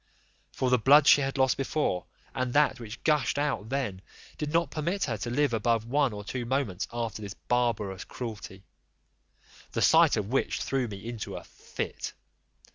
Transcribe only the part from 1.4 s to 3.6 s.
before, and that which gushed